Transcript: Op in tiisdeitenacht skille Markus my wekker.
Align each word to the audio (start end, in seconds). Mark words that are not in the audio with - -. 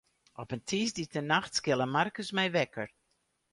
Op 0.43 0.53
in 0.55 0.63
tiisdeitenacht 0.69 1.53
skille 1.59 1.87
Markus 1.95 2.29
my 2.37 2.47
wekker. 2.57 2.89